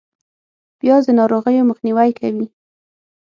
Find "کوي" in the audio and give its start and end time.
2.19-2.47